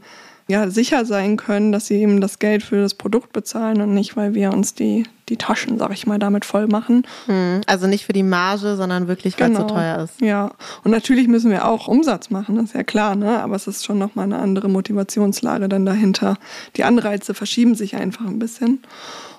[0.49, 4.17] ja, sicher sein können, dass sie eben das Geld für das Produkt bezahlen und nicht,
[4.17, 7.07] weil wir uns die, die Taschen, sag ich mal, damit voll machen.
[7.27, 9.75] Hm, also nicht für die Marge, sondern wirklich, weil es so genau.
[9.75, 10.21] teuer ist.
[10.21, 10.51] Ja,
[10.85, 13.41] und natürlich müssen wir auch Umsatz machen, das ist ja klar, ne?
[13.41, 16.37] aber es ist schon nochmal eine andere Motivationslage dann dahinter.
[16.77, 18.83] Die Anreize verschieben sich einfach ein bisschen.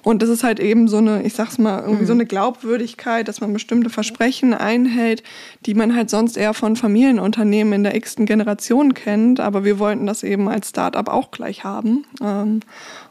[0.04, 2.08] Und das ist halt eben so eine, ich sag's mal, irgendwie mhm.
[2.08, 5.22] so eine Glaubwürdigkeit, dass man bestimmte Versprechen einhält,
[5.66, 9.40] die man halt sonst eher von Familienunternehmen in der x-ten Generation kennt.
[9.40, 12.06] Aber wir wollten das eben als Startup auch gleich haben.
[12.22, 12.62] Ähm,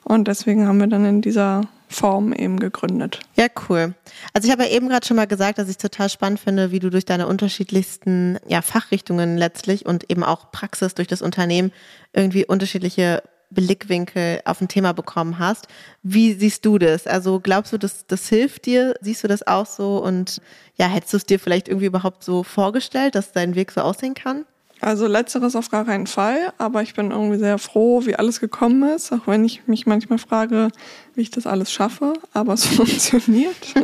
[0.03, 3.19] und deswegen haben wir dann in dieser Form eben gegründet.
[3.35, 3.95] Ja, cool.
[4.33, 6.79] Also ich habe ja eben gerade schon mal gesagt, dass ich total spannend finde, wie
[6.79, 11.73] du durch deine unterschiedlichsten ja, Fachrichtungen letztlich und eben auch Praxis durch das Unternehmen
[12.13, 15.67] irgendwie unterschiedliche Blickwinkel auf ein Thema bekommen hast.
[16.05, 17.09] Wie siehst du das?
[17.09, 18.95] Also glaubst du, dass das hilft dir?
[19.01, 19.99] Siehst du das auch so?
[19.99, 20.41] Und
[20.77, 24.15] ja, hättest du es dir vielleicht irgendwie überhaupt so vorgestellt, dass dein Weg so aussehen
[24.15, 24.47] kann?
[24.81, 28.83] Also letzteres auf gar keinen Fall, aber ich bin irgendwie sehr froh, wie alles gekommen
[28.95, 30.69] ist, auch wenn ich mich manchmal frage,
[31.15, 33.75] wie ich das alles schaffe, aber es funktioniert.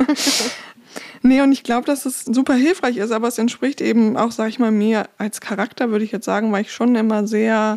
[1.23, 4.49] nee, und ich glaube, dass es super hilfreich ist, aber es entspricht eben auch, sag
[4.49, 7.77] ich mal, mir als Charakter, würde ich jetzt sagen, weil ich schon immer sehr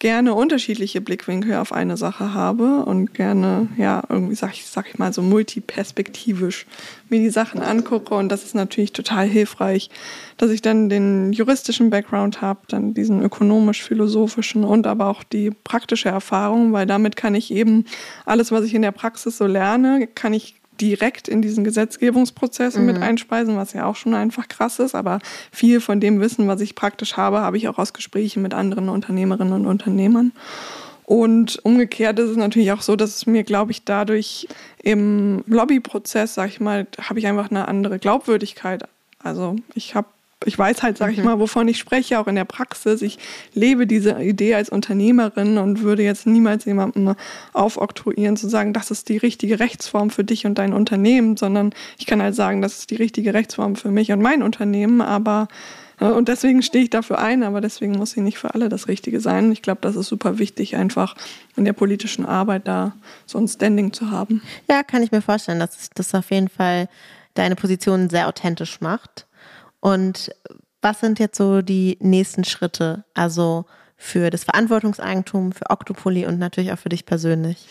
[0.00, 4.98] gerne unterschiedliche Blickwinkel auf eine Sache habe und gerne, ja, irgendwie sag ich, sag ich
[4.98, 6.66] mal so multiperspektivisch
[7.10, 8.14] mir die Sachen angucke.
[8.14, 9.90] Und das ist natürlich total hilfreich,
[10.38, 16.08] dass ich dann den juristischen Background habe, dann diesen ökonomisch-philosophischen und aber auch die praktische
[16.08, 17.84] Erfahrung, weil damit kann ich eben
[18.24, 22.86] alles, was ich in der Praxis so lerne, kann ich direkt in diesen Gesetzgebungsprozess mhm.
[22.86, 24.94] mit einspeisen, was ja auch schon einfach krass ist.
[24.94, 25.20] Aber
[25.52, 28.88] viel von dem Wissen, was ich praktisch habe, habe ich auch aus Gesprächen mit anderen
[28.88, 30.32] Unternehmerinnen und Unternehmern.
[31.04, 34.46] Und umgekehrt ist es natürlich auch so, dass es mir, glaube ich, dadurch
[34.80, 38.84] im Lobbyprozess, sag ich mal, habe ich einfach eine andere Glaubwürdigkeit.
[39.18, 40.06] Also ich habe
[40.46, 41.24] ich weiß halt, sage ich mhm.
[41.24, 43.02] mal, wovon ich spreche, auch in der Praxis.
[43.02, 43.18] Ich
[43.52, 47.14] lebe diese Idee als Unternehmerin und würde jetzt niemals jemandem
[47.52, 52.06] aufoktroyieren, zu sagen, das ist die richtige Rechtsform für dich und dein Unternehmen, sondern ich
[52.06, 55.48] kann halt sagen, das ist die richtige Rechtsform für mich und mein Unternehmen, aber
[56.00, 58.88] äh, und deswegen stehe ich dafür ein, aber deswegen muss sie nicht für alle das
[58.88, 59.52] Richtige sein.
[59.52, 61.14] Ich glaube, das ist super wichtig, einfach
[61.56, 62.94] in der politischen Arbeit da
[63.26, 64.42] so ein Standing zu haben.
[64.68, 66.88] Ja, kann ich mir vorstellen, dass das auf jeden Fall
[67.34, 69.26] deine Position sehr authentisch macht.
[69.80, 70.30] Und
[70.82, 73.04] was sind jetzt so die nächsten Schritte?
[73.14, 73.66] Also
[73.96, 77.66] für das Verantwortungseigentum, für Octopoly und natürlich auch für dich persönlich?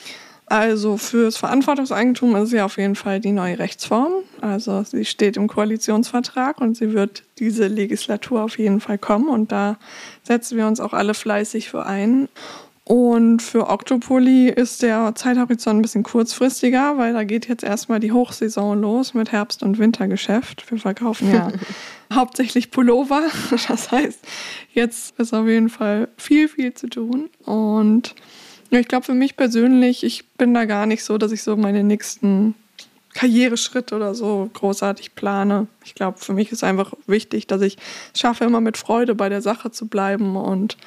[0.49, 4.11] Also fürs Verantwortungseigentum ist ja auf jeden Fall die neue Rechtsform.
[4.41, 9.51] Also sie steht im Koalitionsvertrag und sie wird diese Legislatur auf jeden Fall kommen und
[9.51, 9.77] da
[10.23, 12.29] setzen wir uns auch alle fleißig für ein.
[12.89, 18.11] Und für Octopoly ist der Zeithorizont ein bisschen kurzfristiger, weil da geht jetzt erstmal die
[18.11, 20.71] Hochsaison los mit Herbst- und Wintergeschäft.
[20.71, 21.51] Wir verkaufen ja
[22.11, 23.21] hauptsächlich Pullover.
[23.67, 24.19] Das heißt,
[24.73, 27.29] jetzt ist auf jeden Fall viel, viel zu tun.
[27.45, 28.15] Und
[28.71, 31.83] ich glaube, für mich persönlich, ich bin da gar nicht so, dass ich so meine
[31.83, 32.55] nächsten
[33.13, 35.67] Karriereschritte oder so großartig plane.
[35.83, 37.77] Ich glaube, für mich ist einfach wichtig, dass ich
[38.13, 40.77] es schaffe, immer mit Freude bei der Sache zu bleiben und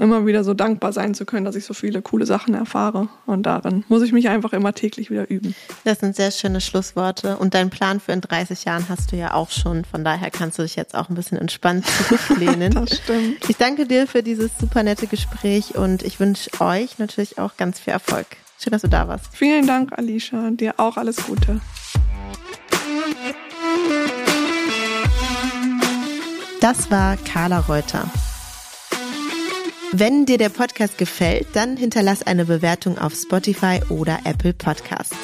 [0.00, 3.08] immer wieder so dankbar sein zu können, dass ich so viele coole Sachen erfahre.
[3.26, 5.54] Und darin muss ich mich einfach immer täglich wieder üben.
[5.84, 7.36] Das sind sehr schöne Schlussworte.
[7.36, 9.84] Und deinen Plan für in 30 Jahren hast du ja auch schon.
[9.84, 12.72] Von daher kannst du dich jetzt auch ein bisschen entspannt zurücklehnen.
[12.74, 13.48] das stimmt.
[13.48, 17.78] Ich danke dir für dieses super nette Gespräch und ich wünsche euch natürlich auch ganz
[17.78, 18.26] viel Erfolg.
[18.62, 19.24] Schön, dass du da warst.
[19.32, 20.50] Vielen Dank, Alicia.
[20.50, 21.60] Dir auch alles Gute.
[26.60, 28.10] Das war Carla Reuter.
[29.92, 35.16] Wenn dir der Podcast gefällt, dann hinterlass eine Bewertung auf Spotify oder Apple Podcasts.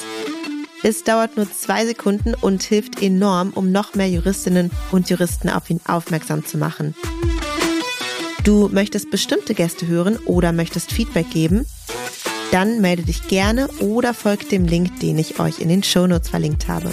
[0.82, 5.68] Es dauert nur zwei Sekunden und hilft enorm, um noch mehr Juristinnen und Juristen auf
[5.68, 6.94] ihn aufmerksam zu machen.
[8.44, 11.66] Du möchtest bestimmte Gäste hören oder möchtest Feedback geben?
[12.52, 16.68] Dann melde dich gerne oder folgt dem Link, den ich euch in den Shownotes verlinkt
[16.68, 16.92] habe.